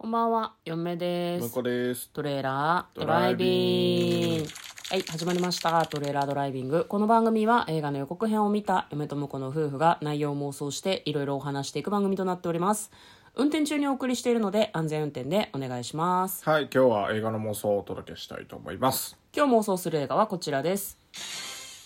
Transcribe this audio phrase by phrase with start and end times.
[0.00, 2.10] こんばんは、嫁ですです。
[2.10, 4.48] トレーラードドライビング。
[4.90, 5.84] はい、始まりました。
[5.86, 6.84] トレーラードライビング。
[6.84, 12.92] この番組は映画の予告編を見た嫁と婿の夫婦が内容を妄想していろいろお話していく番組となっております。
[13.34, 16.48] 運転中にお送りしているので安全運転でお願いします。
[16.48, 19.18] はい、今日は映画の妄想をお届けしたいと思います。
[19.36, 20.96] 今日妄想する映画はこちらです。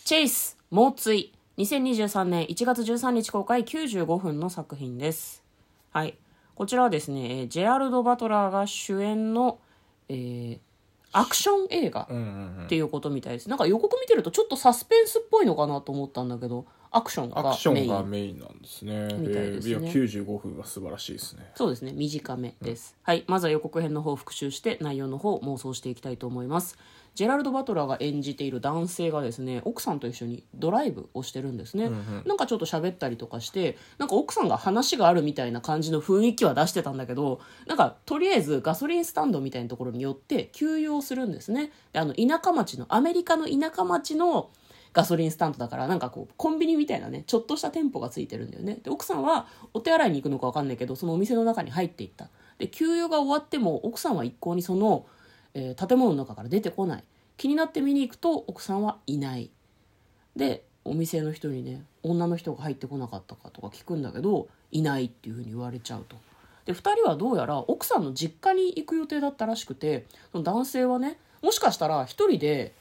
[0.04, 1.32] チェイス、猛追。
[1.56, 5.42] 2023年1月13日公開95分の作品です。
[5.92, 6.18] はい。
[6.62, 9.58] こちらはですね、えージェラルド・バトラーが主演の、
[10.08, 10.58] えー
[11.14, 12.08] アクション映画。
[12.64, 13.48] っていうことみたいです。
[13.48, 17.50] なんか予告見てるとちょっとサスペンスっぽいのかなと思ったんだけど、アクションがメイン。
[17.50, 18.38] アクションがメイン。
[18.38, 19.08] なんですね。
[19.18, 19.70] みたいですね。
[19.70, 21.50] いや、95分は素晴らしいですね。
[21.54, 23.24] そうですね短めです、はい。
[23.26, 26.78] まずは予告編の方を復習して内容の方を妄想していきたいと思います。
[27.14, 31.90] ジェラルド・バトラーが演じている男性がですね奥さんと一緒にドライブをしてるんですね、
[32.24, 41.70] なんかちょっと喋ったりとかしてなんか奥さんが話があるみたいな感じの雰囲気は出してたんだけどなんかとりあえずガソリンスタンドみたいなところに寄って給油をするんですね。
[41.92, 44.48] であの田舎町のアメリカの田舎町の
[44.92, 48.78] ガソリンスタンドだからなんかこうコンビニみたいなねちょっとした店舗がついてるんだよね。
[48.82, 52.28] で奥さんはお手洗いに行くのか分かんないけどそのお店の中に入っていった。
[52.58, 55.06] で給油が終わっても奥さんは一向にその、
[55.54, 57.04] えー建物の中から出てこない。
[57.36, 59.50] 気になって見に行くと奥さんはいない。
[60.36, 66.16] でお店の人にね女の人が入ってこなかったかとか聞くんだけどいないっていうふうに言われちゃうと。
[66.64, 72.72] で2人はどうやら奥さんの実家に行く予定だったらしくてその男性はねもしかしたら1人で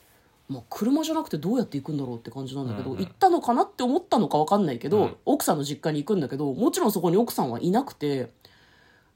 [0.48, 3.04] まあ、車じゃなくてどうやって行くんだろうって感じなんだけど、うんうん。
[3.04, 5.16] 行ったのかなって思ったのか分かんないけど、うん。
[5.24, 8.30] 奥さんの実家に行くんだけどもちろんそこに奥さんはいなくて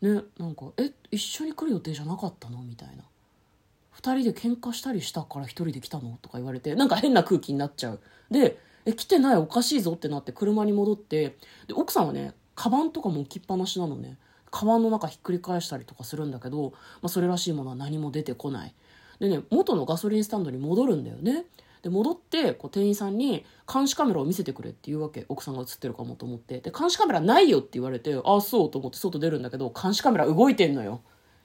[0.01, 3.05] ねなんか「え一緒に来る予定じゃなかったの?」みたいな
[4.01, 8.01] 「2人で喧嘩したりしたから1人で来たの?」とか言われてなんか変な空気になっちゃう。
[8.31, 9.37] で「え来てない？
[9.37, 14.17] おかしいぞ」ってなって車に戻ってで奥さんはねカバンとかも置きっぱなしなのね。
[14.51, 16.71] カバンの中ひっくり返したりとかするんだけど、
[17.03, 18.75] まあ、それらしいものは何も出てこない
[19.21, 21.45] でね元のガソリンスタンドに戻るんだよね。
[21.83, 25.25] で戻ってこう店員さんに監視カメラを見せてくれって言うわけ。
[25.29, 26.61] 奥さんが映ってるかもと思って。
[26.61, 31.01] で監視カメラないよって言われてああそうと思って外出るんだけど監視カメラ動いてんのよ。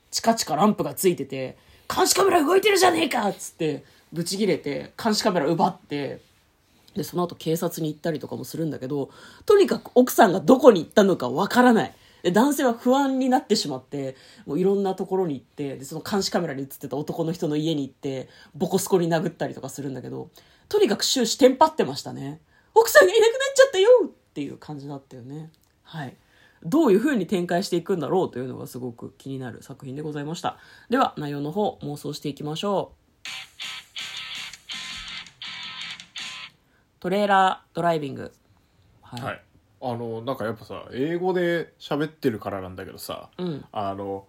[0.09, 1.57] チカチカランプがついてて
[1.93, 6.21] 監視カメラ動いてるじゃねえかっつってブチギレて監視カメラ奪って
[6.95, 9.09] でその後警察に行ったりとかもするんだけど
[9.45, 11.93] とにかく奥さんがどこに行ったのかわからない。
[12.23, 14.15] で男性は不安になってしまって
[14.45, 20.29] もういろんなところに行ってでその監視カメラに映ってた男の人の家に行ってボコスコに殴ったりとかするんだけど
[20.69, 22.39] とにかく終始テンパってましたね。
[22.73, 25.51] 奥さんがいなくなっちゃったよっていう感じだったよね。
[25.83, 26.15] はい。
[26.63, 30.57] どういう風に展開していくんだろうというのがすごく気になる作品でございました。
[30.89, 33.01] では内容の方妄想していきましょう。
[37.01, 38.31] トレーラードライビング。
[39.01, 39.41] はい、はい。
[39.81, 44.25] あの、なんかやっぱさ、英語で喋ってるからなんだけどさ、うんあの、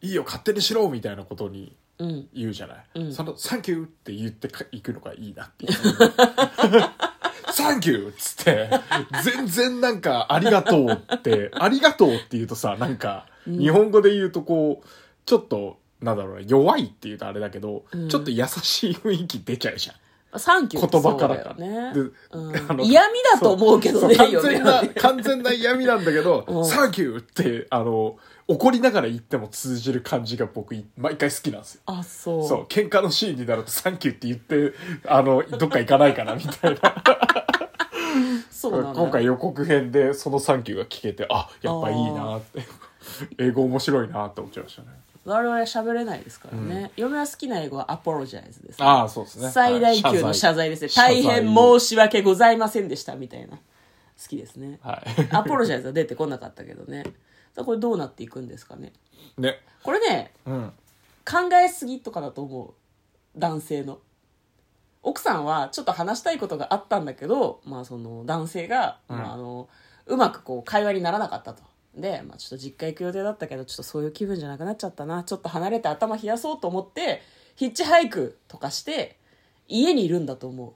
[0.00, 2.84] いいよ、勝手にしろみたいなことにうん言うじゃない？
[2.94, 5.72] うんその、サンキューって言ってか行くのがいいなっていう。
[7.52, 8.70] サンキューっつって、
[9.24, 14.88] 全然なんか、ありがとうって、ありがとうって言うとさ、なんか、日本語で言うとこう、
[15.24, 19.96] ちょっと、なんだろうな、弱いって言うとあれだけど、うんちょっと優しい雰囲気出ちゃうじゃん。
[20.36, 20.86] サンキュー。
[20.86, 21.94] って言葉からそうだよね。
[21.94, 22.00] で
[22.32, 22.80] うん。
[22.82, 26.64] 嫌味だと思うけどね完全な完全な嫌味なんだけど、うん。
[26.66, 28.16] サンキューって、あの、
[28.46, 31.80] 怒りながら言っても通じる感じが僕、毎回好きなんですよ。
[31.86, 32.48] あそう。
[32.48, 34.74] そう、喧嘩のシーンになるとサンキューって言って、
[35.06, 36.94] あの、 どっか行かないかな、みたいな。
[38.50, 42.62] そう今回予告編でそのサンキューが聞けて、あ、やっぱいいなって。
[43.38, 44.88] 英語面白いなって思っちゃいましたね。
[45.24, 49.50] 我々喋れないですからね、嫁は好きな英語はアポロジャイズです、ああ、そうですね。
[49.50, 53.58] 最大級の謝罪ですね、大変申し訳ございませんでしたみたいな。
[54.20, 54.80] 好きですね。
[54.82, 55.28] はい。
[55.30, 57.04] アポロジャイズは出てこなかったけどね。
[57.54, 58.92] これどうなっていくんですかね。
[59.36, 59.60] ね。
[59.82, 60.72] これねうん。
[61.24, 63.38] 考えすぎとかだと思う。
[63.38, 63.98] 男性の。
[65.02, 69.18] 奥さんはちょっと話したいことがあったんだけど、まあ、その男性が、うん。
[69.18, 69.68] まあ、あの
[70.06, 71.62] うまくこう会話にならなかったと
[72.00, 75.24] で、まあ、ちょっと実家行く予定だったけどちょっとそういう気分じゃなくなっちゃったな。
[75.24, 77.22] ちょっと離れて頭冷やそうと思って
[77.56, 79.16] ヒッチハイクとかして
[79.66, 80.72] 家にいるんだと思う。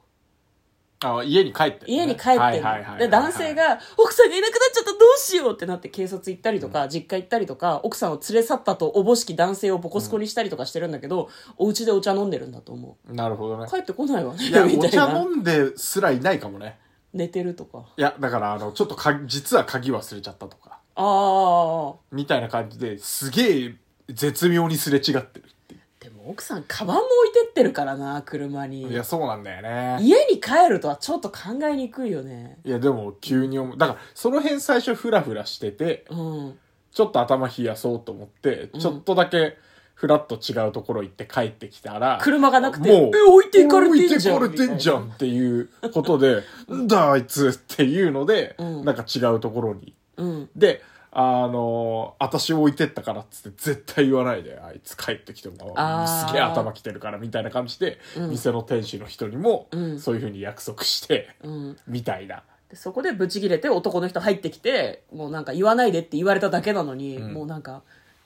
[1.05, 13.65] あ家に帰ってるね、家に帰ってで男性、が奥さんがいなくなっちゃったどうしようってなって警察行ったりとか、実家行ったりとか奥さんを連れ去ったとおぼしき男性をボコスコにしたりとかしてるんだけど、お家でお茶飲んでるんだと思なるほどね。
[13.67, 13.71] う。
[13.71, 15.09] 帰ってこないわねいや、みおたいな。
[15.09, 16.79] 茶飲んですらいないかもね。
[17.13, 17.85] 寝てるとか。
[17.97, 23.75] いや、だから、あの、ちょっとか、実は鍵忘れちゃったとか、ああみたいな感じですげえ
[24.09, 25.23] 絶妙にすれ違ってるっ
[25.69, 28.91] ていでも奥さんカバンも置いてってるからな車にう。
[28.91, 29.99] いや、そうなんだよね。
[30.01, 33.79] 家に帰るとはちょっと考えにくいよねいや、でも、急に思う。
[33.79, 36.59] だから、その辺最初フラフラしてて、うん
[36.93, 39.57] ちょっと頭冷やそうと思って、うんちょっとだけ
[39.95, 46.43] フラッと違うところ行って帰ってきたら、車がなくてもう、え置いていかれてんじゃん置いていかれてんじゃんっていうことで、
[46.73, 49.95] んだあいつっていうので、うんなんか違うところに。
[50.17, 50.51] うん。
[50.57, 50.83] で、
[51.15, 58.31] あの私置いてったからっつって絶対言わないで、あいつ帰ってきてもすげえ頭きてるからみたいな感じで、うん。
[58.31, 60.01] 店の店主の人にもうん。
[60.01, 61.77] そういうふうに約束して、うん。
[61.87, 62.43] みたいな。
[62.71, 67.35] でそこでブチギレて男の人入ってきてもうなんか言わないでって言われただけなのに、うん。
[67.35, 67.83] もうなんか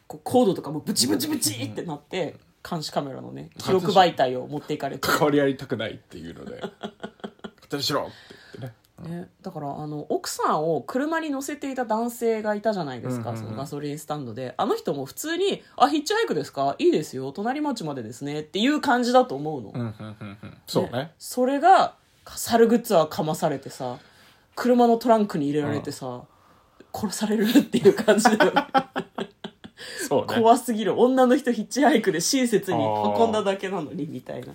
[0.06, 2.36] こうコードとかもブチブチブチってなって、
[2.68, 8.12] 監視カメラのね記録媒体を持っていかれて、関わり合いたくないっていうので、 勝手にしろって
[8.60, 8.85] 言ってね。
[9.02, 13.48] ね、だからあの奥さんを車に乗せていた男性がいたじゃないですか、うんうんうん。
[13.48, 14.54] そのガソリンスタンドで。
[14.56, 16.76] あの人も普通に「あヒッチハイクですか？
[16.78, 17.30] いいですよ。
[17.30, 20.58] 隣町までですね」っていう感じだと思うの、うんうんうんうん。
[20.66, 21.12] そうね。
[21.18, 21.94] それが
[22.24, 23.98] 猿グッズはかまされてさ
[24.54, 26.22] 車のトランクに入れられてさ、
[26.94, 28.66] 殺されるっていう感じだよね。
[30.08, 30.34] そうね。
[30.40, 30.98] 怖すぎる。
[30.98, 34.54] 女の人ヒッチハイクで親切に運んだだけなのにみたいな。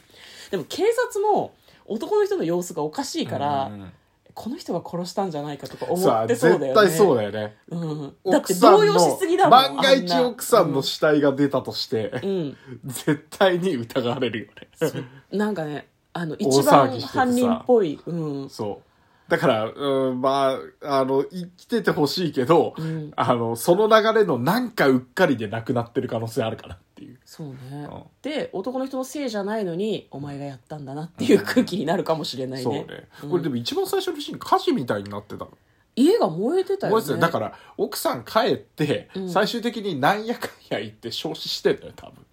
[0.49, 1.53] でも警察も
[1.85, 3.93] 男の人の様子がおかしいから、うんうん
[4.33, 6.65] この人が殺したんじゃないかとか思ってそうだよね。
[6.67, 7.55] 絶対そうだよね。
[7.69, 15.03] うん、だって動揺しすぎだもん万が一奥さんの死体が出たとして、うん、絶対に疑われるよね。
[15.31, 15.35] う。
[15.35, 18.91] んなんかねあの大一番犯人っぽい、うん、そう。
[19.31, 23.13] だから、うん、まあ、あの、生きててほしいけど、うん。
[23.15, 26.90] あの、その流れのなんかうっかりで亡くなってる可能性あるかなっていう。
[27.33, 28.03] そうね、うん。
[28.21, 32.85] で男の人のせいじゃないのにお前がやったんだなっていう空気になるかもしれないね,、そうね。
[33.31, 35.45] これでも一番最初のシーン火事みたいになってた。
[35.45, 35.51] の。
[35.95, 37.01] 家が燃えてたよね。
[37.01, 37.27] 覚えてた。
[37.27, 39.29] だから、奥さん帰って、うん。
[39.29, 42.25] 最終的になんやかんや言って焼死してんだよ、多分。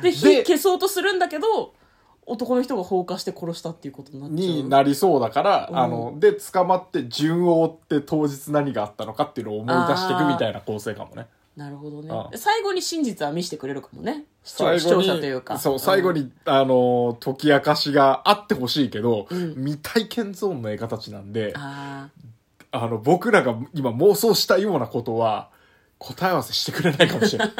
[0.00, 1.74] で火で消そうとするんだけど
[2.24, 4.38] 男の人が放火して殺したっていうことになっちゃう？
[4.38, 5.76] になりそうだから、うん。
[5.76, 11.26] あの、で、捕まって順を追って当日何があったのかっていうのを思い出していくみたいな構成かもね。
[11.56, 12.08] なるほどね。
[12.10, 12.30] あ。
[12.32, 14.24] あ最後に真実は見せてくれるかもね。
[14.42, 15.58] 視聴視聴者というか。
[15.58, 19.54] そう、最後に、あの、解き明かしがあってほしいけど、うん。
[19.54, 22.08] 未体験ゾーンの絵形なんで、あ
[22.72, 25.50] の、僕らが今妄想したようなことは、
[26.02, 27.54] 答え合わせしてくれないかもしれない。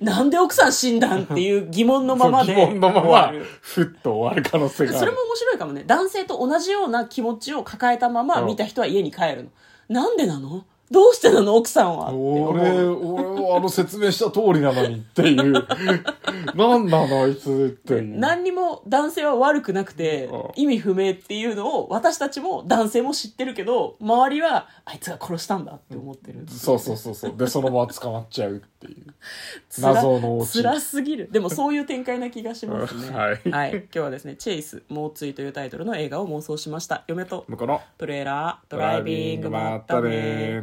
[0.00, 2.54] なんで奥さん死んだんっていう疑問のままで。
[2.54, 4.98] 疑問のままふっと終わる可能性がある。
[4.98, 5.84] それも面白いかもね。
[5.86, 8.46] 男性と同じような気持ちを抱えたままうん。
[8.46, 9.50] 見た人は家に帰るの。
[9.90, 10.64] なんでなの？
[10.90, 15.52] どうしてなの奥さんは俺、俺はあの説明した通りなのにっていう。
[16.54, 18.00] なんなのあいつって。
[18.00, 20.42] 何にも男性は悪くなくてうん。
[20.56, 27.36] 意味不明っていうのを私たちも男性も知ってるけど周りはあいつが殺したんだって思ってるそうそうそうそう。
[27.36, 29.14] で、そのまま捕まっちゃうっていう。
[29.80, 31.28] 謎の辛すぎる。
[31.30, 33.08] でもそういう展開な気がしますね。
[33.08, 33.10] う
[33.48, 33.70] んはい。
[33.74, 37.04] 今日はですね「チェイス猛追」というタイトルの映画を妄想しました。
[37.06, 37.80] 嫁と向こうの。
[37.98, 40.10] トレーラードライビングまったね。
[40.10, 40.62] ね